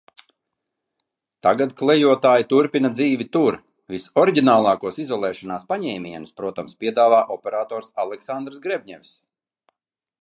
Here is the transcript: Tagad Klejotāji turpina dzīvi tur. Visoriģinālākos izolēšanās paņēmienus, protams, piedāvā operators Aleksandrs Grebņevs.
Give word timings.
Tagad 1.47 1.75
Klejotāji 1.81 2.47
turpina 2.53 2.91
dzīvi 2.95 3.27
tur. 3.37 3.59
Visoriģinālākos 3.97 4.99
izolēšanās 5.05 5.69
paņēmienus, 5.75 6.35
protams, 6.43 6.77
piedāvā 6.83 7.23
operators 7.39 7.93
Aleksandrs 8.07 8.65
Grebņevs. 8.67 9.17